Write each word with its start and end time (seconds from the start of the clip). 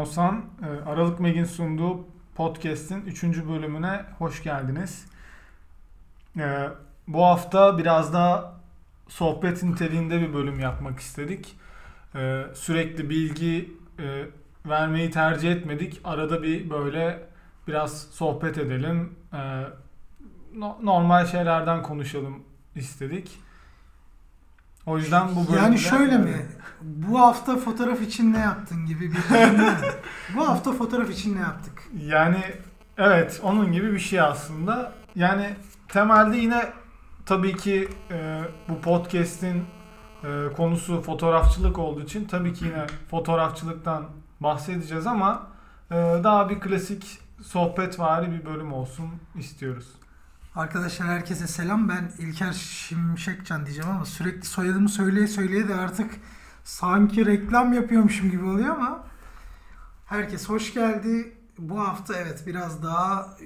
Oğuzhan. 0.00 0.44
Ee, 0.62 0.90
Aralık 0.90 1.20
Meg'in 1.20 1.44
sunduğu 1.44 2.06
podcast'in 2.34 3.06
3. 3.06 3.22
bölümüne 3.24 4.04
hoş 4.18 4.42
geldiniz. 4.42 5.06
Ee, 6.38 6.68
bu 7.08 7.24
hafta 7.24 7.78
biraz 7.78 8.12
daha 8.12 8.60
sohbet 9.08 9.62
niteliğinde 9.62 10.20
bir 10.20 10.34
bölüm 10.34 10.60
yapmak 10.60 11.00
istedik. 11.00 11.56
Ee, 12.14 12.44
sürekli 12.54 13.10
bilgi 13.10 13.74
e, 13.98 14.24
vermeyi 14.66 15.10
tercih 15.10 15.52
etmedik. 15.52 16.00
Arada 16.04 16.42
bir 16.42 16.70
böyle 16.70 17.28
biraz 17.68 18.02
sohbet 18.02 18.58
edelim. 18.58 19.16
Normal 20.82 21.26
şeylerden 21.26 21.82
konuşalım 21.82 22.42
istedik. 22.74 23.38
O 24.86 24.98
yüzden 24.98 25.28
bu 25.36 25.48
bölümde... 25.48 25.64
Yani 25.64 25.78
şöyle 25.78 26.18
mi? 26.18 26.46
Bu 26.82 27.20
hafta 27.20 27.56
fotoğraf 27.56 28.02
için 28.02 28.32
ne 28.32 28.38
yaptın 28.38 28.86
gibi 28.86 29.12
bir 29.12 29.16
Bu 30.36 30.48
hafta 30.48 30.72
fotoğraf 30.72 31.10
için 31.10 31.36
ne 31.36 31.40
yaptık? 31.40 31.82
Yani 32.06 32.44
evet 32.98 33.40
onun 33.42 33.72
gibi 33.72 33.92
bir 33.92 33.98
şey 33.98 34.20
aslında. 34.20 34.92
Yani 35.14 35.56
temelde 35.88 36.36
yine 36.36 36.72
tabii 37.26 37.56
ki 37.56 37.88
e, 38.10 38.42
bu 38.68 38.80
podcast'in 38.80 39.64
e, 40.24 40.52
konusu 40.56 41.02
fotoğrafçılık 41.02 41.78
olduğu 41.78 42.02
için 42.02 42.24
tabii 42.24 42.52
ki 42.52 42.64
yine 42.64 42.86
fotoğrafçılıktan 43.10 44.04
bahsedeceğiz 44.40 45.06
ama 45.06 45.46
e, 45.90 45.94
daha 46.24 46.50
bir 46.50 46.60
klasik 46.60 47.18
sohbet 47.42 48.00
vari 48.00 48.32
bir 48.32 48.46
bölüm 48.46 48.72
olsun 48.72 49.10
istiyoruz. 49.34 49.88
Arkadaşlar 50.54 51.08
herkese 51.08 51.46
selam. 51.46 51.88
Ben 51.88 52.12
İlker 52.18 52.52
Şimşekcan 52.52 53.66
diyeceğim 53.66 53.90
ama 53.90 54.04
sürekli 54.04 54.46
soyadımı 54.46 54.88
söyleye 54.88 55.26
söyleye 55.26 55.68
de 55.68 55.74
artık 55.74 56.10
sanki 56.64 57.26
reklam 57.26 57.72
yapıyormuşum 57.72 58.30
gibi 58.30 58.44
oluyor 58.44 58.76
ama 58.76 59.04
herkes 60.06 60.48
hoş 60.48 60.74
geldi. 60.74 61.32
Bu 61.58 61.80
hafta 61.80 62.16
evet 62.16 62.42
biraz 62.46 62.82
daha 62.82 63.36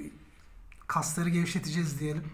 kasları 0.87 1.29
gevşeteceğiz 1.29 2.01
diyelim. 2.01 2.25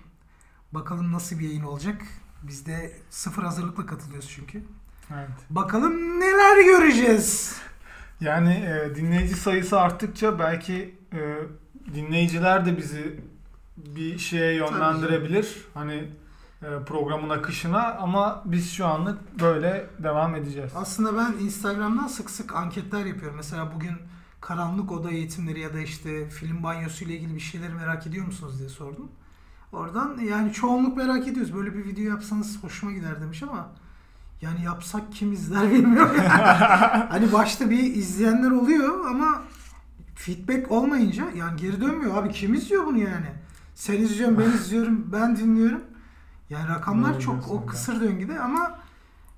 Bakalım 0.73 1.13
nasıl 1.13 1.39
bir 1.39 1.45
yayın 1.45 1.63
olacak. 1.63 2.03
Biz 2.43 2.67
de 2.67 2.93
sıfır 3.11 3.43
hazırlıkla 3.43 3.87
katılıyoruz 3.87 4.31
çünkü. 4.35 4.63
Evet. 5.15 5.31
Bakalım 5.51 6.21
neler 6.21 6.65
göreceğiz. 6.65 7.57
Yani 8.21 8.55
e, 8.55 8.95
dinleyici 8.95 9.35
sayısı 9.35 9.81
arttıkça 9.81 10.39
belki 10.39 10.95
e, 11.13 11.37
dinleyiciler 11.95 12.67
de 12.67 12.77
bizi 12.77 13.21
bir 13.97 14.19
şeye 14.19 14.55
yönlendirebilir. 14.55 15.57
Hani 15.75 16.09
e, 16.63 16.69
programın 16.87 17.31
akışına 17.31 17.95
ama 17.95 18.43
biz 18.45 18.73
şu 18.73 18.87
anlık 18.87 19.41
böyle 19.41 19.91
devam 19.99 20.35
edeceğiz. 20.35 20.73
Aslında 20.77 21.17
ben 21.17 21.45
Instagram'dan 21.45 22.07
sık 22.07 22.31
sık 22.31 22.55
anketler 22.55 23.05
yapıyorum. 23.05 23.37
Mesela 23.37 23.73
bugün 23.75 23.97
karanlık 24.41 24.93
oda 24.93 25.11
eğitimleri 25.11 25.61
ya 25.61 25.75
da 25.75 25.81
işte 25.81 26.29
film 26.29 26.63
banyosu 26.63 27.05
ile 27.05 27.17
ilgili 27.17 27.35
bir 27.35 27.41
şeyleri 27.41 27.75
merak 27.75 28.07
ediyor 28.07 28.27
musunuz 28.27 28.59
diye 28.59 28.69
sordum. 28.69 29.11
Oradan 29.73 30.19
yani 30.19 30.53
çoğunluk 30.53 30.97
merak 30.97 31.29
ediyoruz. 31.29 31.55
Böyle 31.55 31.75
bir 31.75 31.85
video 31.85 32.05
yapsanız 32.05 32.63
hoşuma 32.63 32.93
gider 32.93 33.21
demiş 33.21 33.43
ama 33.43 33.69
yani 34.43 34.65
yapsak 34.65 35.13
kim 35.13 35.33
izler 35.33 35.71
bilmiyorum. 35.71 36.17
hani 37.09 37.33
başta 37.33 37.71
bir 37.71 37.95
izleyenler 37.95 38.51
oluyor 38.51 39.07
ama 39.07 39.43
feedback 40.15 40.71
olmayınca 40.71 41.25
yani 41.37 41.61
geri 41.61 41.81
dönmüyor. 41.81 42.17
Abi 42.17 42.31
kim 42.33 42.55
izliyor 42.55 42.87
bunu 42.87 42.99
yani? 42.99 43.27
Sen 43.75 43.95
izliyorsun, 43.95 44.39
ben 44.39 44.51
izliyorum, 44.51 45.13
ben 45.13 45.37
dinliyorum. 45.37 45.83
Yani 46.51 46.69
rakamlar 46.69 47.15
Doğru 47.15 47.21
çok 47.21 47.51
o 47.51 47.67
kısır 47.67 48.01
döngüde 48.01 48.41
ama 48.41 48.79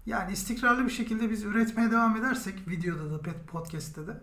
yani 0.07 0.33
istikrarlı 0.33 0.85
bir 0.85 0.91
şekilde 0.91 1.31
biz 1.31 1.45
üretmeye 1.45 1.91
devam 1.91 2.17
edersek 2.17 2.69
videoda 2.69 3.11
da 3.11 3.33
podcast'te 3.47 4.07
de 4.07 4.21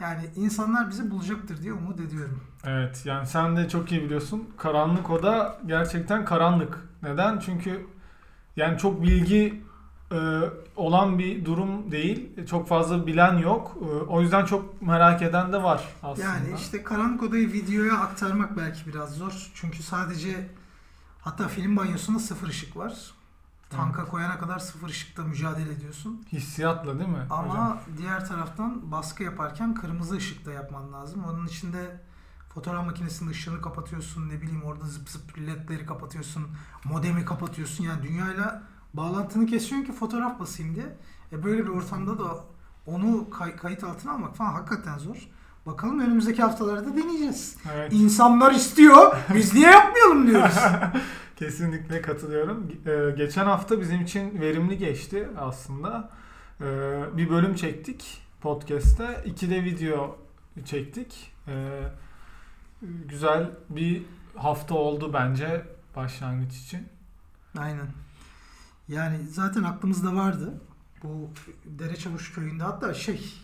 yani 0.00 0.22
insanlar 0.36 0.90
bizi 0.90 1.10
bulacaktır 1.10 1.62
diye 1.62 1.72
umut 1.72 2.00
ediyorum. 2.00 2.40
Evet 2.64 3.02
yani 3.04 3.26
sen 3.26 3.56
de 3.56 3.68
çok 3.68 3.92
iyi 3.92 4.02
biliyorsun. 4.02 4.48
Karanlık 4.58 5.10
oda 5.10 5.60
gerçekten 5.66 6.24
karanlık. 6.24 6.78
Neden? 7.02 7.38
Çünkü 7.38 7.86
yani 8.56 8.78
çok 8.78 9.02
bilgi 9.02 9.64
e, 10.14 10.50
olan 10.76 11.18
bir 11.18 11.44
durum 11.44 11.90
değil. 11.90 12.46
Çok 12.46 12.68
fazla 12.68 13.06
bilen 13.06 13.38
yok. 13.38 13.76
E, 13.80 13.84
o 13.84 14.20
yüzden 14.20 14.44
çok 14.44 14.82
merak 14.82 15.22
eden 15.22 15.52
de 15.52 15.62
var 15.62 15.84
aslında. 16.02 16.28
Yani 16.28 16.48
işte 16.58 16.82
karanlık 16.82 17.22
odayı 17.22 17.52
videoya 17.52 17.94
aktarmak 17.94 18.56
belki 18.56 18.86
biraz 18.86 19.14
zor. 19.14 19.50
Çünkü 19.54 19.82
sadece 19.82 20.48
hatta 21.20 21.48
film 21.48 21.76
banyosunda 21.76 22.18
sıfır 22.18 22.48
ışık 22.48 22.76
var. 22.76 23.14
Tanka 23.70 24.02
evet. 24.02 24.10
koyana 24.10 24.38
kadar 24.38 24.58
sıfır 24.58 24.88
ışıkta 24.88 25.22
mücadele 25.22 25.72
ediyorsun. 25.72 26.24
Hissiyatla 26.32 26.98
değil 26.98 27.10
mi? 27.10 27.26
Ama 27.30 27.52
hocam? 27.52 27.80
diğer 27.98 28.26
taraftan 28.26 28.92
baskı 28.92 29.22
yaparken 29.22 29.74
kırmızı 29.74 30.16
ışıkta 30.16 30.52
yapman 30.52 30.92
lazım. 30.92 31.24
Onun 31.24 31.46
içinde 31.46 32.00
fotoğraf 32.54 32.86
makinesinin 32.86 33.30
ışığını 33.30 33.62
kapatıyorsun. 33.62 34.28
Ne 34.28 34.42
bileyim 34.42 34.62
orada 34.62 34.84
zıp 34.84 35.08
zıp 35.08 35.38
ledleri 35.38 35.86
kapatıyorsun. 35.86 36.46
Modemi 36.84 37.24
kapatıyorsun. 37.24 37.84
Yani 37.84 38.02
dünyayla 38.02 38.62
bağlantını 38.94 39.46
kesiyorsun 39.46 39.86
ki 39.86 39.92
fotoğraf 39.92 40.40
basayım 40.40 40.74
diye. 40.74 40.86
E 41.32 41.44
böyle 41.44 41.62
bir 41.64 41.68
ortamda 41.68 42.18
da 42.18 42.44
onu 42.86 43.30
kay- 43.30 43.56
kayıt 43.56 43.84
altına 43.84 44.12
almak 44.12 44.36
falan 44.36 44.52
hakikaten 44.52 44.98
zor. 44.98 45.28
Bakalım 45.66 46.00
önümüzdeki 46.00 46.42
haftalarda 46.42 46.96
deneyeceğiz. 46.96 47.56
Evet. 47.74 47.92
İnsanlar 47.92 48.52
istiyor. 48.52 49.16
Biz 49.34 49.54
niye 49.54 49.70
yapmayalım 49.70 50.26
diyoruz. 50.26 50.54
Kesinlikle 51.36 52.02
katılıyorum. 52.02 52.72
Ee, 52.86 53.14
geçen 53.16 53.44
hafta 53.44 53.80
bizim 53.80 54.00
için 54.00 54.40
verimli 54.40 54.78
geçti 54.78 55.28
aslında. 55.38 56.10
Ee, 56.60 56.64
bir 57.16 57.30
bölüm 57.30 57.54
çektik 57.54 58.22
podcast'te. 58.40 59.22
İki 59.26 59.50
de 59.50 59.64
video 59.64 60.16
çektik. 60.64 61.32
Ee, 61.48 61.82
güzel 63.08 63.50
bir 63.68 64.02
hafta 64.36 64.74
oldu 64.74 65.10
bence 65.12 65.64
başlangıç 65.96 66.56
için. 66.56 66.88
Aynen. 67.58 67.86
Yani 68.88 69.18
zaten 69.30 69.62
aklımızda 69.62 70.14
vardı. 70.16 70.60
Bu 71.02 71.30
Dereçavuş 71.64 72.32
köyünde 72.32 72.62
hatta 72.62 72.94
şey 72.94 73.34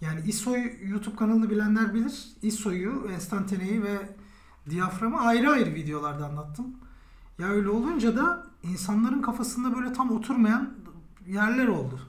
yani 0.00 0.20
ISO'yu 0.26 0.70
YouTube 0.82 1.16
kanalını 1.16 1.50
bilenler 1.50 1.94
bilir. 1.94 2.28
ISO'yu, 2.42 3.08
enstantaneyi 3.14 3.82
ve 3.82 3.98
diyaframı 4.70 5.20
ayrı 5.20 5.50
ayrı 5.50 5.74
videolarda 5.74 6.26
anlattım. 6.26 6.66
Ya 7.38 7.46
öyle 7.46 7.68
olunca 7.68 8.16
da 8.16 8.46
insanların 8.62 9.22
kafasında 9.22 9.76
böyle 9.76 9.92
tam 9.92 10.10
oturmayan 10.10 10.74
yerler 11.26 11.68
oldu. 11.68 12.00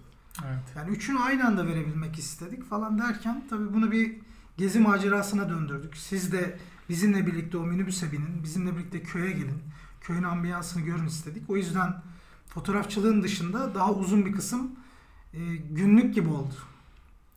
Evet. 0.46 0.64
Yani 0.76 0.92
üçünü 0.92 1.20
aynı 1.20 1.48
anda 1.48 1.68
verebilmek 1.68 2.20
istedik 2.20 2.64
falan 2.64 2.98
derken 3.00 3.44
tabii 3.50 3.74
bunu 3.74 3.92
bir 3.92 4.16
gezi 4.58 4.80
macerasına 4.80 5.50
döndürdük. 5.50 5.98
Siz 5.98 6.32
de 6.32 6.60
bizimle 6.90 7.28
birlikte 7.28 7.58
o 7.58 7.64
minibüse 7.64 8.12
binin, 8.12 8.44
bizimle 8.44 8.78
birlikte 8.78 9.04
köye 9.04 9.32
gelin. 9.32 9.62
Köyün 10.02 10.24
ambiyansını 10.24 10.82
görün 10.82 11.06
istedik. 11.06 11.50
O 11.50 11.58
yüzden 11.58 12.02
fotoğrafçılığın 12.54 13.24
dışında 13.24 13.76
daha 13.76 13.94
uzun 13.94 14.26
bir 14.26 14.32
kısım 14.32 14.72
e, 15.34 15.56
günlük 15.56 16.16
gibi 16.16 16.30
oldu. 16.30 16.54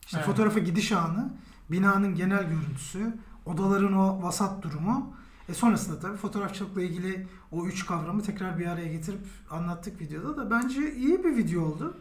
İşte 0.05 0.17
evet. 0.17 0.27
fotoğrafa 0.27 0.59
gidiş 0.59 0.91
anı, 0.91 1.33
binanın 1.71 2.15
genel 2.15 2.49
görüntüsü, 2.49 3.13
odaların 3.45 3.93
o 3.93 4.23
vasat 4.23 4.63
durumu. 4.63 5.13
E 5.49 5.53
sonrasında 5.53 5.99
tabii 5.99 6.17
fotoğrafçılıkla 6.17 6.81
ilgili 6.81 7.27
o 7.51 7.65
üç 7.65 7.85
kavramı 7.85 8.23
tekrar 8.23 8.59
bir 8.59 8.67
araya 8.67 8.87
getirip 8.87 9.21
anlattık 9.49 10.01
videoda 10.01 10.37
da 10.37 10.51
bence 10.51 10.95
iyi 10.95 11.23
bir 11.23 11.37
video 11.37 11.61
oldu. 11.61 11.97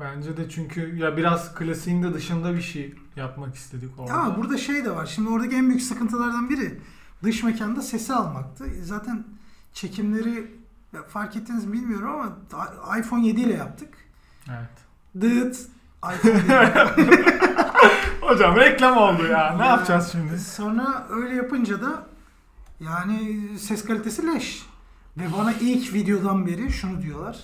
Bence 0.00 0.36
de 0.36 0.50
çünkü 0.50 0.96
ya 0.96 1.16
biraz 1.16 1.54
klasiğin 1.54 2.02
de 2.02 2.14
dışında 2.14 2.54
bir 2.54 2.62
şey 2.62 2.94
yapmak 3.16 3.54
istedik 3.54 3.90
orada. 3.98 4.12
Ya 4.12 4.36
burada 4.36 4.58
şey 4.58 4.84
de 4.84 4.90
var. 4.90 5.06
Şimdi 5.06 5.28
oradaki 5.28 5.56
en 5.56 5.68
büyük 5.68 5.82
sıkıntılardan 5.82 6.50
biri 6.50 6.80
dış 7.22 7.42
mekanda 7.42 7.82
sesi 7.82 8.14
almaktı. 8.14 8.64
Zaten 8.82 9.24
çekimleri 9.72 10.59
fark 11.08 11.36
ettiniz 11.36 11.66
mi 11.66 11.72
bilmiyorum 11.72 12.10
ama 12.10 12.36
iPhone 12.98 13.26
7 13.26 13.40
ile 13.40 13.54
yaptık. 13.54 13.94
Evet. 14.48 14.70
Dıt 15.20 15.56
Hocam 18.20 18.56
reklam 18.56 18.96
oldu 18.96 19.26
ya. 19.26 19.56
Ne 19.56 19.64
ya, 19.64 19.70
yapacağız 19.70 20.12
şimdi? 20.12 20.40
Sonra 20.40 21.06
öyle 21.10 21.34
yapınca 21.34 21.82
da 21.82 22.06
yani 22.80 23.38
ses 23.58 23.84
kalitesi 23.84 24.26
leş. 24.26 24.66
Ve 25.16 25.24
bana 25.38 25.52
ilk 25.52 25.94
videodan 25.94 26.46
beri 26.46 26.72
şunu 26.72 27.02
diyorlar. 27.02 27.38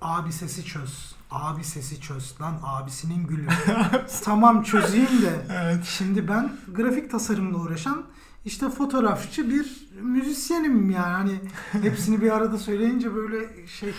Abi 0.00 0.32
sesi 0.32 0.64
çöz. 0.64 1.14
Abi 1.30 1.64
sesi 1.64 2.00
çöz. 2.00 2.40
Lan 2.40 2.58
abisinin 2.62 3.26
gülü. 3.26 3.48
tamam 4.24 4.62
çözeyim 4.62 5.22
de. 5.22 5.46
Evet. 5.52 5.84
Şimdi 5.84 6.28
ben 6.28 6.52
grafik 6.74 7.10
tasarımla 7.10 7.58
uğraşan 7.58 8.04
işte 8.44 8.70
fotoğrafçı 8.70 9.50
bir 9.50 9.88
müzisyenim 10.02 10.90
yani. 10.90 11.40
Hani 11.72 11.84
hepsini 11.84 12.22
bir 12.22 12.30
arada 12.30 12.58
söyleyince 12.58 13.14
böyle 13.14 13.66
şey 13.66 13.94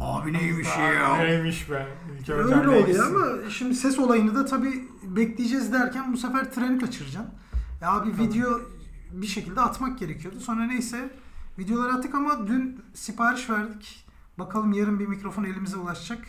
Abi 0.00 0.32
neymiş 0.32 0.68
ya? 0.68 1.16
Neymiş 1.16 1.70
be? 1.70 1.88
Öyle 2.28 2.68
oluyor 2.68 3.06
ama 3.06 3.50
şimdi 3.50 3.74
ses 3.74 3.98
olayını 3.98 4.34
da 4.34 4.46
tabii 4.46 4.88
bekleyeceğiz 5.02 5.72
derken 5.72 6.12
bu 6.12 6.16
sefer 6.16 6.52
treni 6.52 6.78
kaçıracaksın. 6.78 7.34
Ya 7.80 7.92
abi 7.92 8.12
tamam. 8.12 8.28
video 8.28 8.60
bir 9.10 9.26
şekilde 9.26 9.60
atmak 9.60 9.98
gerekiyordu. 9.98 10.40
Sonra 10.40 10.66
neyse 10.66 11.10
videoları 11.58 11.92
attık 11.92 12.14
ama 12.14 12.48
dün 12.48 12.84
sipariş 12.94 13.50
verdik. 13.50 14.06
Bakalım 14.38 14.72
yarın 14.72 15.00
bir 15.00 15.06
mikrofon 15.06 15.44
elimize 15.44 15.76
ulaşacak. 15.76 16.26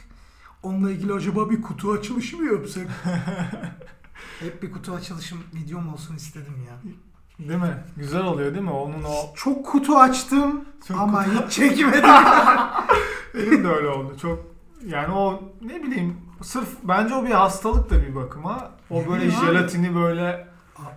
Onunla 0.64 0.92
ilgili 0.92 1.14
acaba 1.14 1.50
bir 1.50 1.62
kutu 1.62 1.92
açılışı 1.92 2.38
mı 2.38 2.46
yapsak? 2.46 2.88
Hep 4.40 4.64
bir 4.64 4.72
kutu 4.72 4.94
açılışım 4.94 5.44
videom 5.54 5.94
olsun 5.94 6.16
istedim 6.16 6.54
ya. 6.68 6.92
Değil 7.40 7.60
mi? 7.60 7.84
Güzel 7.98 8.24
oluyor 8.24 8.54
değil 8.54 8.64
mi? 8.64 8.72
Onun 8.72 9.04
o 9.04 9.34
Çok 9.36 9.66
kutu 9.66 9.98
açtım 9.98 10.66
Çok 10.88 11.00
ama 11.00 11.24
kutu- 11.24 11.46
hiç 11.46 11.52
çekmedim. 11.56 12.04
benim 13.36 13.64
de 13.64 13.68
öyle 13.68 13.88
oldu. 13.88 14.16
Çok 14.22 14.40
yani 14.86 15.14
o 15.14 15.44
ne 15.62 15.84
bileyim 15.84 16.18
sırf 16.42 16.68
bence 16.84 17.16
o 17.16 17.26
bir 17.26 17.32
hastalık 17.32 17.90
da 17.90 18.02
bir 18.02 18.16
bakıma. 18.16 18.72
O 18.90 18.96
böyle 19.10 19.24
abi. 19.24 19.32
jelatini 19.32 19.96
böyle 19.96 20.48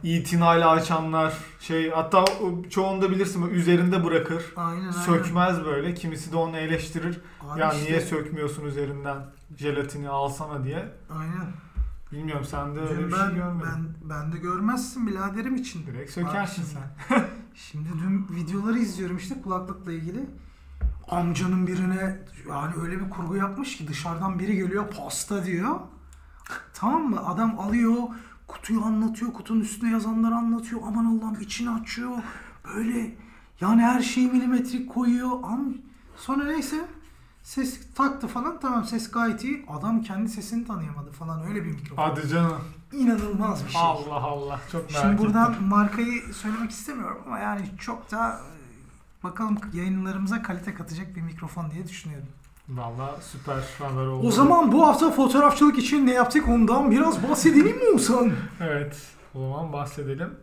itinayla 0.02 0.70
açanlar 0.70 1.34
şey 1.60 1.90
hatta 1.90 2.24
çoğunda 2.70 3.10
bilirsin 3.10 3.48
üzerinde 3.50 4.04
bırakır. 4.04 4.44
aynen 4.56 4.80
aynen. 4.80 4.90
Sökmez 4.90 5.64
böyle. 5.64 5.94
Kimisi 5.94 6.32
de 6.32 6.36
onu 6.36 6.56
eleştirir. 6.56 7.20
Abi 7.50 7.60
ya 7.60 7.72
işte, 7.72 7.84
niye 7.84 8.00
sökmüyorsun 8.00 8.64
üzerinden 8.64 9.16
jelatini 9.56 10.08
alsana 10.08 10.64
diye. 10.64 10.88
Aynen. 11.18 11.52
Bilmiyorum 12.12 12.44
sen 12.50 12.74
de 12.74 12.80
öyle 12.80 12.98
Dün 12.98 13.06
bir 13.06 13.12
ben, 13.12 13.26
şey 13.26 13.34
görmedin. 13.36 13.70
ben, 13.70 14.10
ben 14.10 14.32
de 14.32 14.38
görmezsin 14.38 15.06
biraderim 15.06 15.56
için. 15.56 15.86
Direkt 15.86 16.10
sökersin 16.10 16.64
Bak 16.64 16.82
sen. 17.08 17.24
Şimdi 17.54 17.88
dün 18.02 18.36
videoları 18.36 18.78
izliyorum 18.78 19.16
işte 19.16 19.42
kulaklıkla 19.42 19.92
ilgili. 19.92 20.30
Amcanın 21.08 21.66
birine 21.66 22.18
yani 22.48 22.74
öyle 22.82 23.04
bir 23.04 23.10
kurgu 23.10 23.36
yapmış 23.36 23.76
ki 23.76 23.88
dışarıdan 23.88 24.38
biri 24.38 24.56
geliyor 24.56 24.90
pasta 24.90 25.44
diyor. 25.44 25.80
Tamam 26.74 27.10
mı? 27.10 27.26
Adam 27.26 27.58
alıyor 27.58 27.96
kutuyu 28.46 28.84
anlatıyor. 28.84 29.32
Kutunun 29.32 29.60
üstüne 29.60 29.90
yazanları 29.90 30.34
anlatıyor. 30.34 30.80
Aman 30.86 31.04
Allah'ım 31.04 31.40
içini 31.40 31.70
açıyor. 31.70 32.10
Böyle 32.74 33.16
yani 33.60 33.82
her 33.82 34.00
şeyi 34.00 34.30
milimetrik 34.32 34.90
koyuyor. 34.90 35.30
Am 35.42 35.74
Sonra 36.16 36.44
neyse 36.44 36.76
ses 37.50 37.94
taktı 37.94 38.26
falan. 38.26 38.60
Tamam 38.60 38.84
ses 38.84 39.10
gayet 39.10 39.44
iyi. 39.44 39.66
Adam 39.68 40.02
kendi 40.02 40.28
sesini 40.28 40.66
tanıyamadı 40.66 41.10
falan. 41.10 41.48
Öyle 41.48 41.64
bir 41.64 41.70
mikrofon. 41.70 42.02
Hadi 42.02 42.28
canım. 42.28 42.60
İnanılmaz 42.92 43.64
bir 43.64 43.70
şey. 43.70 43.80
Allah 43.80 44.14
Allah. 44.14 44.60
Çok 44.72 44.90
merak 44.90 45.02
Şimdi 45.02 45.18
buradan 45.18 45.52
ettim. 45.52 45.66
markayı 45.66 46.34
söylemek 46.34 46.70
istemiyorum 46.70 47.18
ama 47.26 47.38
yani 47.38 47.62
çok 47.78 48.10
da 48.10 48.28
e, 48.28 49.24
bakalım 49.24 49.58
yayınlarımıza 49.72 50.42
kalite 50.42 50.74
katacak 50.74 51.16
bir 51.16 51.20
mikrofon 51.20 51.70
diye 51.70 51.88
düşünüyorum. 51.88 52.28
Valla 52.68 53.16
süper 53.20 53.62
haber 53.78 54.06
oldu. 54.06 54.26
O 54.26 54.30
zaman 54.30 54.72
bu 54.72 54.86
hafta 54.86 55.10
fotoğrafçılık 55.10 55.78
için 55.78 56.06
ne 56.06 56.12
yaptık 56.12 56.48
ondan 56.48 56.90
biraz 56.90 57.28
bahsedelim 57.28 57.76
mi 57.76 57.84
Oğuzhan? 57.92 58.32
Evet. 58.60 59.02
O 59.34 59.40
zaman 59.40 59.72
bahsedelim. 59.72 60.34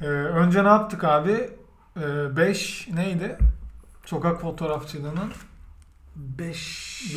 Ee, 0.00 0.06
önce 0.06 0.64
ne 0.64 0.68
yaptık 0.68 1.04
abi? 1.04 1.50
5 2.36 2.88
neydi? 2.94 3.38
Sokak 4.06 4.40
fotoğrafçılığının 4.40 5.32
5 6.16 7.16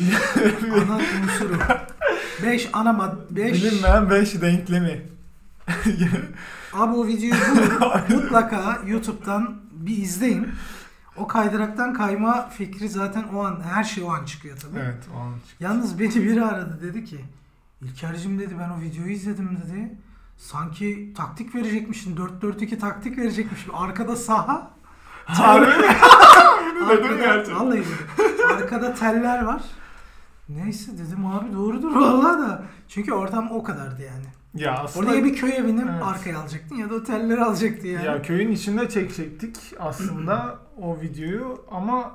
ana 0.72 0.98
unsuru. 1.22 1.58
5 2.42 2.68
ana 2.72 2.92
mad 2.92 3.16
5 3.30 3.52
bilinmeyen 3.64 4.10
5 4.10 4.40
denklemi. 4.40 5.02
Abi 6.72 6.94
o 6.96 7.06
videoyu 7.06 7.34
bulun. 7.34 8.22
mutlaka 8.22 8.78
YouTube'dan 8.86 9.56
bir 9.72 9.96
izleyin. 9.96 10.48
O 11.16 11.26
kaydıraktan 11.26 11.92
kayma 11.94 12.48
fikri 12.48 12.88
zaten 12.88 13.22
o 13.34 13.44
an 13.44 13.60
her 13.72 13.84
şey 13.84 14.04
o 14.04 14.08
an 14.10 14.24
çıkıyor 14.24 14.56
tabii. 14.58 14.78
evet. 14.78 15.04
O 15.16 15.18
an 15.20 15.32
çıktı. 15.48 15.64
Yalnız 15.64 15.98
beni 15.98 16.14
biri 16.14 16.44
aradı 16.44 16.78
dedi 16.82 17.04
ki 17.04 17.20
İlker'cim 17.82 18.38
dedi 18.38 18.54
ben 18.60 18.70
o 18.70 18.80
videoyu 18.80 19.10
izledim 19.12 19.58
dedi. 19.64 19.92
Sanki 20.36 21.12
taktik 21.16 21.54
verecekmişsin. 21.54 22.16
4-4-2 22.16 22.78
taktik 22.78 23.18
verecekmişsin. 23.18 23.72
Arkada 23.72 24.16
saha. 24.16 24.70
Harbi 25.24 25.66
dedim 26.80 27.04
Arkada, 27.04 27.14
gerçekten. 27.24 27.56
vallahi 27.60 27.78
dedim. 27.78 28.46
Arkada 28.56 28.94
teller 28.94 29.44
var. 29.44 29.62
Neyse 30.48 30.92
dedim 30.98 31.26
abi 31.26 31.52
doğrudur 31.54 31.96
vallahi 31.96 32.38
da. 32.42 32.62
Çünkü 32.88 33.12
ortam 33.12 33.50
o 33.52 33.62
kadardı 33.62 34.02
yani. 34.02 34.24
Ya 34.64 34.72
aslında 34.76 35.10
Oraya 35.10 35.24
bir 35.24 35.36
köy 35.36 35.56
evini 35.56 35.80
Evet. 35.80 36.02
arkaya 36.04 36.38
alacaktın 36.38 36.76
ya 36.76 36.90
da 36.90 36.94
o 36.94 37.02
telleri 37.04 37.44
alacaktı 37.44 37.86
yani. 37.86 38.06
Ya 38.06 38.22
köyün 38.22 38.52
içinde 38.52 38.88
çekecektik 38.88 39.56
aslında 39.78 40.58
o 40.82 41.00
videoyu 41.00 41.64
ama 41.70 42.12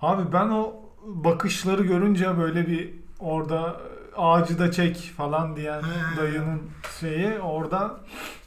abi 0.00 0.32
ben 0.32 0.48
o 0.48 0.74
bakışları 1.06 1.82
görünce 1.82 2.38
böyle 2.38 2.66
bir 2.66 2.94
orada 3.20 3.80
ağacı 4.16 4.58
da 4.58 4.70
çek 4.70 5.12
falan 5.16 5.56
diyen 5.56 5.82
dayının 6.16 6.62
şeyi 7.00 7.38
orada 7.38 8.00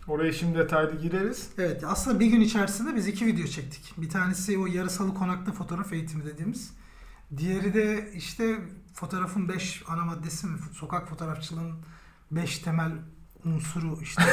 oraya 0.08 0.34
şimdi 0.34 0.58
detaylı 0.58 1.02
gireriz. 1.02 1.50
Evet 1.58 1.84
aslında 1.84 2.20
bir 2.20 2.26
gün 2.26 2.42
içerisinde 2.42 2.96
biz 2.96 3.08
iki 3.08 3.26
video 3.26 3.46
çektik. 3.46 3.94
Bir 3.98 4.10
tanesi 4.10 4.58
o 4.58 4.66
yarısalı 4.66 5.14
konakta 5.14 5.52
fotoğraf 5.52 5.94
eğitimi 5.94 6.26
dediğimiz. 6.26 6.74
Diğeri 7.38 7.74
de 7.74 8.12
işte 8.16 8.56
fotoğrafın 8.94 9.50
5 9.50 9.84
ana 9.88 10.06
maddesi 10.06 10.48
mi? 10.48 10.58
Sokak 10.74 11.10
fotoğrafçılığının 11.10 11.76
5 12.32 12.60
temel 12.60 12.92
unsuru 13.46 14.02
işte. 14.02 14.24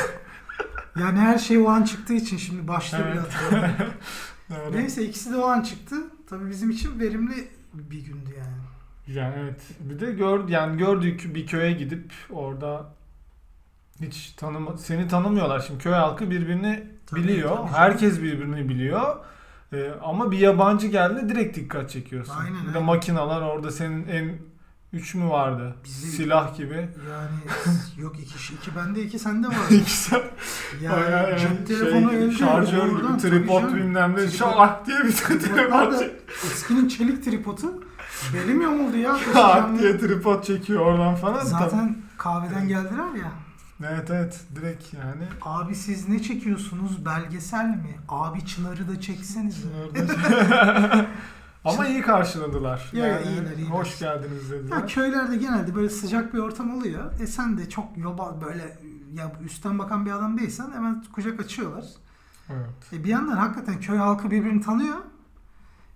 yani 1.00 1.19
her 1.19 1.38
şey 1.38 1.59
o 1.59 1.69
an 1.69 1.82
çıktığı 1.85 2.15
için 2.15 2.37
şimdi 2.37 2.69
başta 2.69 2.99
bile 2.99 3.09
Evet. 3.09 3.35
hatırlamıyorum. 3.35 3.94
Yani, 4.50 4.77
Neyse 4.77 5.05
ikisi 5.05 5.32
de 5.32 5.37
o 5.37 5.44
an 5.47 5.62
çıktı. 5.62 5.97
Tabii 6.31 6.50
bizim 6.50 6.70
için 6.70 7.00
verimli 7.00 7.49
bir 7.75 8.05
gündü 8.05 8.31
yani. 8.38 9.19
yani 9.19 9.35
evet. 9.38 9.61
Bir 9.81 10.00
de 10.00 10.12
gör 10.12 10.49
yani 10.49 10.79
gördük 10.79 11.31
bir 11.35 11.47
köye 11.47 11.73
gidip 11.73 12.12
orada 12.31 12.94
hiç 14.00 14.32
tanıma 14.37 14.76
seni 14.76 15.08
tanımıyorlar 15.08 15.61
şimdi 15.67 15.82
köy 15.82 15.93
halkı 15.93 16.31
birbirini 16.31 16.85
Tabii, 17.06 17.20
biliyor. 17.23 17.56
tabii. 17.56 17.73
Herkes 17.73 18.23
birbirini 18.23 18.69
biliyor. 18.69 19.17
Ee, 19.73 19.91
ama 20.05 20.31
bir 20.31 20.38
yabancı 20.38 20.87
geldi 20.87 21.29
direkt 21.29 21.56
dikkat 21.56 21.91
çekiyorsun. 21.91 22.35
Aynen, 22.44 22.61
bir 22.62 22.67
de 22.67 22.79
aynen. 22.79 22.82
makinalar 22.82 23.41
orada 23.43 23.70
senin 23.70 24.05
M3 24.93 25.17
mü 25.19 25.31
vardı? 25.31 25.76
Bizim- 25.85 26.11
Silah 26.11 26.56
gibi. 26.56 26.75
Yani 26.75 27.31
yok 27.99 28.17
iki, 28.19 28.55
iki 28.55 28.76
bende 28.76 29.02
iki 29.02 29.19
sende 29.19 29.46
var. 29.49 29.55
İkisi 29.70 30.14
Yani 30.82 31.11
yani 31.12 31.38
cep 31.38 31.67
telefonu 31.67 32.11
şey, 32.11 32.23
elde. 32.25 32.32
şarjör 32.35 32.87
gibi 32.88 33.19
tripod 33.23 33.75
bilmem 33.75 34.17
ne 34.17 34.29
şak 34.31 34.87
diye 34.87 34.99
bir 35.05 35.12
Tripodlar 35.12 35.91
tripod 35.91 35.99
çek- 36.00 36.12
eskinin 36.44 36.88
çelik 36.88 37.25
tripodu 37.25 37.85
belim 38.35 38.61
yamuldu 38.62 38.96
ya. 38.96 39.17
diye 39.35 39.79
diye. 39.82 39.99
tripod 39.99 40.43
çekiyor 40.44 40.81
oradan 40.81 41.14
falan. 41.14 41.44
Zaten 41.44 41.96
kahveden 42.19 42.69
geldiler 42.69 43.14
ya. 43.23 43.32
Evet 43.81 44.10
evet 44.10 44.41
direkt 44.56 44.94
yani. 44.94 45.22
Abi 45.43 45.75
siz 45.75 46.08
ne 46.08 46.22
çekiyorsunuz? 46.22 47.05
Belgesel 47.06 47.69
mi? 47.69 47.96
Abi 48.08 48.46
Çınar'ı 48.46 48.89
da 48.89 49.01
çekseniz. 49.01 49.65
Ama 51.65 51.87
iyi 51.87 52.03
karşıladılar. 52.03 52.91
Ya, 52.93 53.06
Yani 53.06 53.27
iyiler, 53.27 53.56
iyiler. 53.56 53.70
Hoş 53.70 53.98
geldiniz 53.98 54.51
dediler. 54.51 54.77
Ya 54.77 54.87
köylerde 54.87 55.37
genelde 55.37 55.75
böyle 55.75 55.91
sıcak 55.91 56.34
bir 56.34 56.39
ortam 56.39 56.75
oluyor. 56.77 57.20
E 57.20 57.27
sen 57.27 57.58
de 57.58 57.69
çok 57.69 57.98
yoba 57.98 58.41
böyle 58.46 58.79
ya 59.15 59.32
üstten 59.44 59.79
bakan 59.79 60.06
bir 60.06 60.10
adam 60.10 60.39
değilsen 60.39 60.70
hemen 60.75 61.05
kucak 61.13 61.41
açıyorlar. 61.41 61.84
Evet. 62.51 62.93
E 62.93 63.05
bir 63.05 63.08
yandan 63.08 63.37
hakikaten 63.37 63.81
köy 63.81 63.98
halkı 63.98 64.31
birbirini 64.31 64.63
tanıyor. 64.63 64.96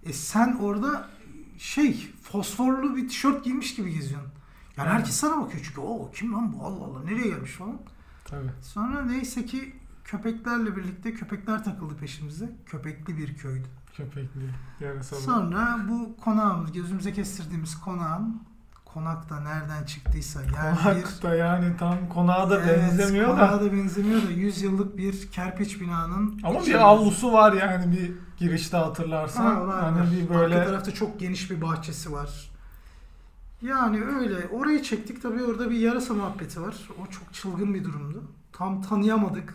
E 0.03 0.13
sen 0.13 0.57
orada 0.63 1.09
şey 1.59 2.11
fosforlu 2.23 2.97
bir 2.97 3.09
tişört 3.09 3.45
giymiş 3.45 3.75
gibi 3.75 3.95
geziyorsun. 3.95 4.31
Yani 4.79 4.89
herkes 4.89 5.15
sana 5.17 5.41
bakıyor 5.41 5.63
çünkü 5.65 5.81
o 5.81 6.11
kim 6.11 6.33
lan 6.35 6.53
bu 6.53 6.65
Allah 6.67 6.85
Allah 6.85 7.05
nereye 7.05 7.29
gelmiş 7.29 7.53
falan. 7.53 7.79
Tabii. 8.25 8.51
Sonra 8.63 9.03
neyse 9.03 9.47
ki 9.47 9.73
köpeklerle 10.05 10.77
birlikte 10.77 11.15
köpekler 11.15 11.65
takıldı 11.65 11.97
peşimize. 11.97 12.51
Köpekli 12.67 13.19
bir 13.19 13.37
köydü. 13.37 13.69
Köpekli 13.97 14.51
yarasalı. 14.81 15.21
Sonra 15.21 15.79
bu 15.89 16.17
konağımız 16.25 16.73
gözümüze 16.73 17.13
kestirdiğimiz 17.13 17.81
konağın 17.81 18.43
konakta 18.85 19.41
nereden 19.41 19.85
çıktıysa 19.85 20.41
yani 20.43 20.77
bir 20.79 20.83
Konak 20.83 21.23
da 21.23 21.35
yani 21.35 21.77
tam 21.77 22.09
konağa 22.09 22.51
da 22.51 22.61
Evet, 22.61 22.83
benzemiyor 22.83 23.27
konağa 23.29 23.53
da. 23.53 23.65
da 23.65 23.73
benzemiyor 23.73 24.23
da 24.23 24.31
100 24.31 24.63
yıllık 24.63 24.97
bir 24.99 25.31
kerpiç 25.31 25.81
binanın 25.81 26.41
Ama 26.45 26.59
içinde- 26.61 26.67
bir 26.75 26.75
avlusu 26.89 27.33
var 27.33 27.53
yani 27.53 27.93
bir 27.97 28.13
girişte 28.37 28.77
hatırlarsan. 28.77 29.45
Ha, 29.45 29.67
var, 29.67 29.81
hani 29.85 30.01
var. 30.01 30.07
bir 30.13 30.21
Arka 30.23 30.35
böyle 30.35 30.65
tarafta 30.65 30.95
çok 30.95 31.21
geniş 31.21 31.51
bir 31.51 31.61
bahçesi 31.63 32.13
var. 32.13 32.51
Yani 33.63 34.05
öyle. 34.05 34.47
Orayı 34.53 34.83
çektik 34.83 35.23
tabii 35.23 35.45
orada 35.45 35.71
bir 35.71 35.77
yarasa 35.79 36.15
muhabbeti 36.15 36.63
var. 36.63 36.75
O 37.03 37.07
çok 37.11 37.35
çılgın 37.35 37.75
bir 37.75 37.85
durumdu. 37.85 38.23
Tam 38.53 38.83
tanıyamadık. 38.83 39.55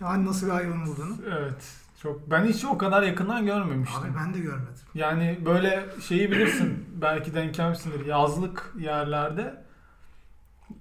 Yani 0.00 0.26
nasıl 0.26 0.46
bir 0.46 0.52
hayvan 0.52 0.82
olduğunu. 0.88 1.16
evet. 1.26 1.64
Çok 2.02 2.30
ben 2.30 2.44
hiç 2.44 2.64
o 2.64 2.78
kadar 2.78 3.02
yakından 3.02 3.46
görmemiştim. 3.46 4.02
Abi 4.02 4.08
ben 4.18 4.34
de 4.34 4.38
görmedim. 4.38 4.74
Yani 4.94 5.38
böyle 5.46 5.86
şeyi 6.08 6.30
bilirsin 6.30 6.86
belki 7.00 7.34
denk 7.34 7.54
gelmişsindir 7.54 8.06
yazlık 8.06 8.74
yerlerde 8.78 9.64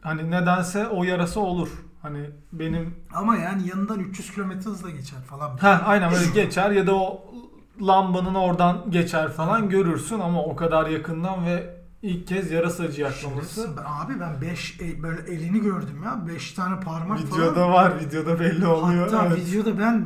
hani 0.01 0.31
nedense 0.31 0.87
o 0.87 1.03
yarasa 1.03 1.39
olur. 1.39 1.69
Hani 2.01 2.29
benim 2.53 2.95
Ama 3.13 3.35
yani 3.37 3.67
yanından 3.67 3.99
300 3.99 4.31
kilometre 4.33 4.69
hızla 4.69 4.89
geçer 4.89 5.19
falan. 5.29 5.57
ha 5.57 5.81
aynen 5.85 6.11
böyle 6.11 6.29
geçer 6.43 6.71
ya 6.71 6.87
da 6.87 6.95
o 6.95 7.33
lambanın 7.81 8.35
oradan 8.35 8.91
geçer 8.91 9.31
falan 9.31 9.69
görürsün 9.69 10.19
ama 10.19 10.43
o 10.43 10.55
kadar 10.55 10.87
yakından 10.87 11.45
ve 11.45 11.80
ilk 12.01 12.27
kez 12.27 12.51
yarasacı 12.51 13.01
yaklaması. 13.01 13.55
Şerefsiz. 13.55 13.77
Ben- 13.77 13.83
Abi 14.05 14.19
ben 14.19 14.41
5 14.41 14.79
böyle 15.03 15.21
elini 15.33 15.61
gördüm 15.61 16.01
ya. 16.05 16.27
5 16.27 16.51
tane 16.51 16.79
parmak 16.79 17.19
Videoda 17.19 17.53
falan. 17.53 17.71
var, 17.73 17.99
videoda 17.99 18.39
belli 18.39 18.67
oluyor. 18.67 19.11
Hatta 19.11 19.25
evet. 19.27 19.37
videoda 19.37 19.79
ben 19.79 20.05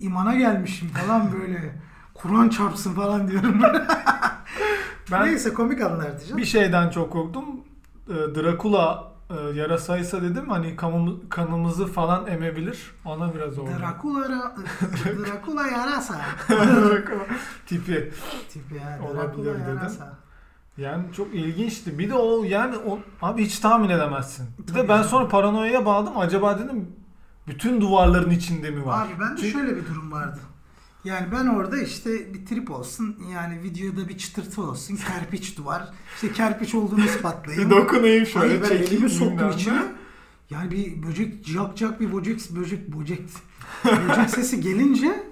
imana 0.00 0.34
gelmişim 0.34 0.88
falan 0.88 1.32
böyle. 1.40 1.74
Kur'an 2.14 2.48
çarpsın 2.48 2.94
falan 2.94 3.28
diyorum. 3.28 3.60
Ben 5.10 5.26
Neyse 5.26 5.54
komik 5.54 5.80
anlar 5.82 6.10
diyeceğim. 6.10 6.36
bir 6.36 6.44
şeyden 6.44 6.90
çok 6.90 7.12
korktum. 7.12 7.44
Ee, 8.08 8.12
Drakula 8.12 9.12
e, 9.30 9.34
yarasaysa 9.58 10.22
dedim 10.22 10.48
hani 10.48 10.76
kanımı- 10.76 11.28
kanımızı 11.28 11.86
falan 11.86 12.26
emebilir. 12.26 12.90
Ona 13.04 13.34
biraz 13.34 13.58
oldu. 13.58 13.70
Dracula, 13.80 14.24
Dracula 15.04 15.66
yarasa. 15.66 16.20
Drakula 16.50 17.26
tipi. 17.66 18.12
Tipi 18.50 18.74
ya. 18.74 18.98
Olabilir 19.10 19.44
Dracula 19.46 19.54
dedim. 19.66 19.76
yarasa. 19.76 20.16
Yani 20.78 21.04
çok 21.16 21.34
ilginçti. 21.34 21.98
Bir 21.98 22.10
de 22.10 22.14
o 22.14 22.44
yani 22.44 22.76
o 22.76 22.98
abi 23.22 23.44
hiç 23.44 23.58
tahmin 23.58 23.88
edemezsin. 23.88 24.46
Bir 24.68 24.74
de 24.74 24.88
ben 24.88 25.02
sonra 25.02 25.28
paranoyaya 25.28 25.86
bağladım. 25.86 26.18
Acaba 26.18 26.58
dedim 26.58 26.86
bütün 27.46 27.80
duvarların 27.80 28.30
içinde 28.30 28.70
mi 28.70 28.86
var? 28.86 29.06
Abi 29.06 29.12
ben 29.20 29.36
de 29.36 29.40
Çünkü- 29.40 29.52
şöyle 29.52 29.76
bir 29.76 29.86
durum 29.86 30.12
vardı. 30.12 30.40
Yani 31.04 31.26
ben 31.32 31.46
orada 31.46 31.78
işte 31.82 32.34
bir 32.34 32.46
trip 32.46 32.70
olsun. 32.70 33.16
Yani 33.32 33.62
videoda 33.62 34.08
bir 34.08 34.18
çıtırtı 34.18 34.62
olsun. 34.62 34.96
Kerpiç 35.08 35.58
duvar. 35.58 35.88
İşte 36.14 36.32
kerpiç 36.32 36.74
olduğunu 36.74 37.04
ispatlayayım. 37.04 37.70
Bir 37.70 37.76
dokunayım 37.76 38.26
şöyle. 38.26 38.46
Hayır 38.46 38.62
ben 38.70 38.76
elimi 38.86 39.10
soktum 39.10 39.50
içine. 39.50 39.82
Yani 40.50 40.70
bir 40.70 41.02
böcek 41.02 41.44
cak 41.44 41.76
cak 41.76 42.00
bir 42.00 42.12
böcek 42.12 42.50
böcek 42.50 42.88
böcek 42.88 43.20
böcek 43.84 44.30
sesi 44.30 44.60
gelince 44.60 45.22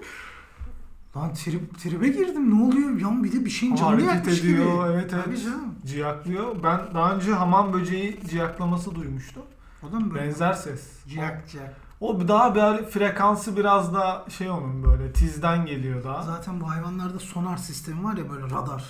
lan 1.17 1.33
trip, 1.33 1.79
tribe 1.79 2.07
girdim 2.07 2.57
ne 2.59 2.63
oluyor 2.63 2.99
yan 3.01 3.23
bir 3.23 3.31
de 3.31 3.45
bir 3.45 3.49
şeyin 3.49 3.75
canını 3.75 3.91
Hareket 3.91 4.15
yakmış 4.15 4.39
ediyor, 4.39 4.87
gibi. 4.87 4.93
evet, 4.93 5.13
evet. 5.13 5.25
Tabii 5.25 5.41
canım. 5.41 5.75
Ciyaklıyor. 5.85 6.63
Ben 6.63 6.79
daha 6.93 7.15
önce 7.15 7.33
hamam 7.33 7.73
böceği 7.73 8.19
ciyaklaması 8.29 8.95
duymuştum. 8.95 9.43
O 9.83 9.91
da 9.91 9.99
mı 9.99 10.13
böyle? 10.13 10.25
Benzer 10.25 10.53
ses. 10.53 11.05
Ciyak 11.07 11.49
ciyak. 11.49 11.75
O 11.99 12.27
daha 12.27 12.55
böyle 12.55 12.85
frekansı 12.89 13.57
biraz 13.57 13.93
da 13.93 14.25
şey 14.29 14.49
onun 14.49 14.83
böyle 14.83 15.13
tizden 15.13 15.65
geliyor 15.65 16.03
daha. 16.03 16.23
Zaten 16.23 16.61
bu 16.61 16.69
hayvanlarda 16.69 17.19
sonar 17.19 17.57
sistemi 17.57 18.03
var 18.03 18.17
ya 18.17 18.29
böyle 18.29 18.45
radar. 18.45 18.83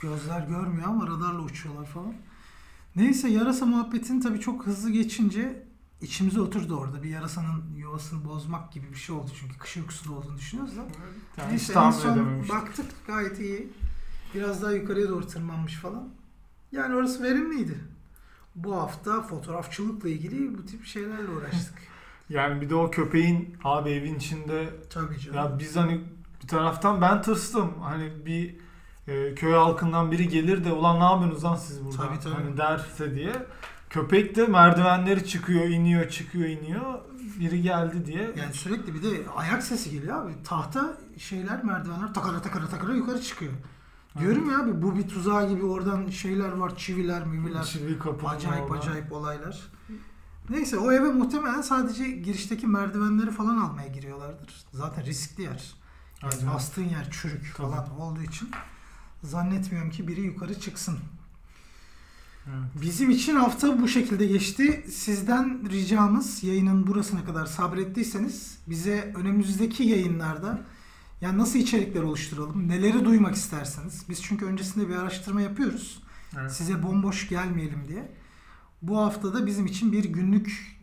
Gözler 0.00 0.40
görmüyor 0.40 0.88
ama 0.88 1.06
radarla 1.06 1.38
uçuyorlar 1.42 1.84
falan. 1.86 2.14
Neyse 2.96 3.28
yarasa 3.28 3.66
muhabbetini 3.66 4.20
tabii 4.22 4.40
çok 4.40 4.66
hızlı 4.66 4.90
geçince 4.90 5.63
içimize 6.04 6.40
oturdu 6.40 6.76
orada. 6.76 7.02
Bir 7.02 7.08
yarasanın 7.08 7.74
yuvasını 7.76 8.24
bozmak 8.24 8.72
gibi 8.72 8.90
bir 8.90 8.96
şey 8.96 9.16
oldu 9.16 9.30
çünkü 9.40 9.58
kış 9.58 9.76
uykusunda 9.76 10.18
olduğunu 10.18 10.38
düşünüyoruz 10.38 10.76
da. 10.76 10.80
Yani 10.80 11.46
hiç 11.46 11.68
Neyse 11.68 11.72
en 11.78 11.90
son 11.90 12.48
baktık 12.48 12.86
gayet 13.06 13.40
iyi. 13.40 13.72
Biraz 14.34 14.62
daha 14.62 14.72
yukarıya 14.72 15.08
doğru 15.08 15.26
tırmanmış 15.26 15.74
falan. 15.74 16.08
Yani 16.72 16.94
orası 16.94 17.22
verimliydi. 17.22 17.80
Bu 18.54 18.76
hafta 18.76 19.22
fotoğrafçılıkla 19.22 20.08
ilgili 20.08 20.58
bu 20.58 20.66
tip 20.66 20.84
şeylerle 20.84 21.28
uğraştık. 21.28 21.74
Yani 22.28 22.60
bir 22.60 22.70
de 22.70 22.74
o 22.74 22.90
köpeğin 22.90 23.56
abi 23.64 23.90
evin 23.90 24.14
içinde 24.14 24.70
Tabii 24.90 25.18
canım. 25.18 25.36
ya 25.38 25.58
biz 25.58 25.76
hani 25.76 26.00
bir 26.42 26.48
taraftan 26.48 27.00
ben 27.00 27.22
tırstım. 27.22 27.82
Hani 27.82 28.26
bir 28.26 28.56
e, 29.08 29.34
köy 29.34 29.52
halkından 29.52 30.12
biri 30.12 30.28
gelir 30.28 30.64
de 30.64 30.72
ulan 30.72 31.00
ne 31.00 31.04
yapıyorsunuz 31.04 31.44
lan 31.44 31.56
siz 31.56 31.84
burada? 31.84 31.96
Tabii, 31.96 32.20
tabii. 32.20 32.34
Hani 32.34 32.56
derse 32.56 33.14
diye. 33.14 33.32
Köpek 33.94 34.36
de 34.36 34.46
merdivenleri 34.46 35.26
çıkıyor, 35.26 35.64
iniyor, 35.64 36.08
çıkıyor, 36.08 36.48
iniyor. 36.48 37.00
Biri 37.40 37.62
geldi 37.62 38.06
diye. 38.06 38.32
Yani 38.36 38.54
sürekli 38.54 38.94
bir 38.94 39.02
de 39.02 39.30
ayak 39.36 39.62
sesi 39.62 39.90
geliyor 39.90 40.22
abi. 40.22 40.32
Tahta 40.44 40.96
şeyler 41.18 41.64
merdivenler 41.64 42.14
takara 42.14 42.42
takara 42.42 42.68
takara 42.68 42.94
yukarı 42.94 43.22
çıkıyor. 43.22 43.52
Diyorum 44.20 44.50
ya 44.50 44.58
abi 44.58 44.82
bu 44.82 44.96
bir 44.96 45.08
tuzağı 45.08 45.48
gibi 45.48 45.64
oradan 45.64 46.08
şeyler 46.08 46.52
var 46.52 46.76
çiviler 46.76 47.26
miviler. 47.26 47.62
Çivi 47.62 47.98
Acayip 48.26 48.70
orada. 48.70 48.80
acayip 48.80 49.12
olaylar. 49.12 49.60
Neyse 50.50 50.78
o 50.78 50.92
eve 50.92 51.12
muhtemelen 51.12 51.60
sadece 51.60 52.10
girişteki 52.10 52.66
merdivenleri 52.66 53.30
falan 53.30 53.56
almaya 53.56 53.88
giriyorlardır. 53.88 54.64
Zaten 54.72 55.04
riskli 55.04 55.42
yer. 55.42 55.74
Yani 56.22 56.34
Aynen. 56.34 56.54
bastığın 56.54 56.88
yer 56.88 57.10
çürük 57.10 57.54
Tabii. 57.56 57.70
falan 57.70 58.00
olduğu 58.00 58.22
için 58.22 58.50
zannetmiyorum 59.22 59.90
ki 59.90 60.08
biri 60.08 60.20
yukarı 60.20 60.60
çıksın. 60.60 60.98
Evet. 62.46 62.82
Bizim 62.82 63.10
için 63.10 63.36
hafta 63.36 63.82
bu 63.82 63.88
şekilde 63.88 64.26
geçti. 64.26 64.84
Sizden 64.90 65.70
ricamız 65.70 66.44
yayının 66.44 66.86
burasına 66.86 67.24
kadar 67.24 67.46
sabrettiyseniz 67.46 68.58
bize 68.66 69.12
önümüzdeki 69.16 69.82
yayınlarda 69.82 70.62
yani 71.20 71.38
nasıl 71.38 71.58
içerikler 71.58 72.02
oluşturalım, 72.02 72.68
neleri 72.68 73.04
duymak 73.04 73.34
isterseniz. 73.34 74.04
Biz 74.08 74.22
çünkü 74.22 74.46
öncesinde 74.46 74.88
bir 74.88 74.94
araştırma 74.94 75.40
yapıyoruz. 75.40 76.02
Evet. 76.38 76.52
Size 76.52 76.82
bomboş 76.82 77.28
gelmeyelim 77.28 77.88
diye. 77.88 78.12
Bu 78.82 78.98
haftada 78.98 79.46
bizim 79.46 79.66
için 79.66 79.92
bir 79.92 80.04
günlük 80.04 80.78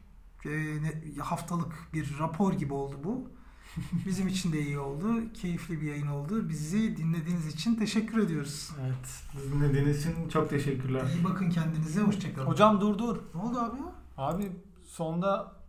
e, 0.46 1.20
haftalık 1.20 1.74
bir 1.94 2.20
rapor 2.20 2.54
gibi 2.54 2.74
oldu 2.74 3.00
bu. 3.04 3.32
Bizim 4.06 4.28
için 4.28 4.54
de 4.54 4.62
iyi 4.62 4.80
oldu. 4.80 5.34
Keyifli 5.34 5.82
bir 5.82 5.88
yayın 5.88 6.08
oldu. 6.08 6.50
Bizi 6.50 6.98
dinlediğiniz 6.98 7.48
için 7.48 7.76
teşekkür 7.76 8.18
ediyoruz. 8.24 8.70
Evet. 8.82 9.44
Dinlediğiniz 9.54 10.00
için 10.00 10.30
çok 10.30 10.50
teşekkürler. 10.50 11.06
İyi 11.16 11.24
bakın 11.24 11.50
kendinize. 11.50 12.02
Hoşçakalın. 12.02 12.48
Hocam 12.48 12.82
dur 12.82 12.98
dur. 12.98 13.18
Ne 13.36 13.42
oldu 13.42 13.60
abi 13.60 13.78
ya? 13.78 13.92
Abi 14.18 14.52
sonda 14.86 15.62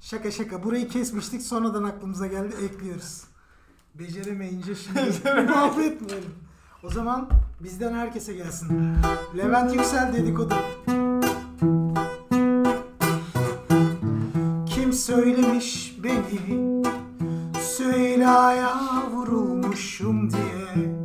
Şaka 0.00 0.30
şaka. 0.30 0.62
Burayı 0.62 0.88
kesmiştik. 0.88 1.42
Sonradan 1.42 1.84
aklımıza 1.84 2.26
geldi. 2.26 2.54
Ekliyoruz. 2.64 3.24
Beceremeyince 3.94 4.74
şimdi 4.74 5.50
mahvetmeyelim. 5.50 6.34
O 6.82 6.90
zaman 6.90 7.30
bizden 7.60 7.94
herkese 7.94 8.34
gelsin. 8.34 8.96
Levent 9.36 9.74
Yüksel 9.74 10.12
dedikodu. 10.12 10.54
Kim 14.66 14.92
söylemiş 14.92 15.96
beni 16.04 16.82
Süheyla'ya 17.90 18.72
vurulmuşum 19.12 20.30
diye 20.30 20.99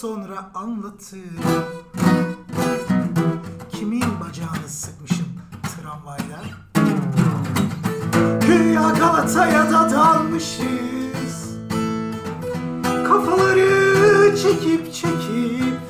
sonra 0.00 0.50
anlatırım 0.54 1.64
Kimin 3.70 4.04
bacağını 4.20 4.68
sıkmışım 4.68 5.26
tramvayda? 5.62 6.40
Güya 8.46 8.90
Galata'ya 8.98 9.72
da 9.72 9.90
dalmışız. 9.90 11.58
Kafaları 12.82 14.36
çekip 14.36 14.94
çekip 14.94 15.80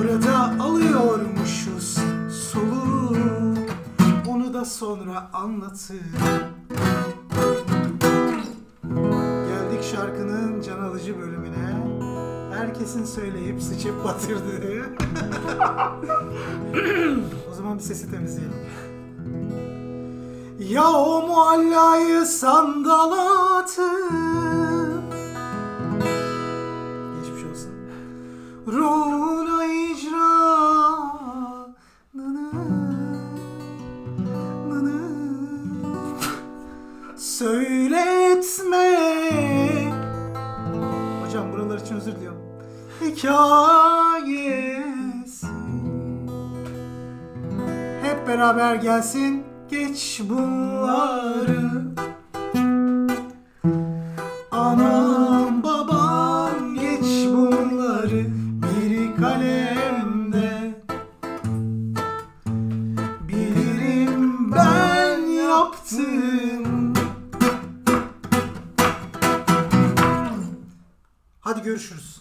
Orada 0.00 0.64
alıyormuşuz 0.64 1.98
soluğu. 2.52 3.16
Onu 4.28 4.54
da 4.54 4.64
sonra 4.64 5.30
Geldik 9.48 9.84
şarkının 9.92 10.60
can 10.60 10.78
alıcı 10.78 11.18
bölümüne 11.18 11.95
Herkesin 12.56 13.04
söyleyip 13.04 13.62
sıçıp 13.62 14.04
batırdığı. 14.04 14.86
O 17.50 17.54
zaman 17.54 17.78
bir 17.78 17.82
sesi 17.82 18.10
temizleyelim. 18.10 18.56
Ya 20.58 20.90
o 20.90 21.26
muallayı 21.26 22.26
sandala 22.26 23.56
atıp 23.58 24.12
Geçmiş 27.20 27.44
olsun. 27.50 27.70
Ruhuna 28.66 29.05
Buralar 41.76 41.86
için 41.86 41.96
özür 41.96 42.16
diliyorum. 42.16 42.42
Hikayesi. 43.00 44.26
Hep 48.02 48.28
beraber 48.28 48.74
gelsin 48.74 49.44
Geç 49.68 50.20
bunları 50.24 51.95
Hadi 71.56 71.64
görüşürüz. 71.64 72.16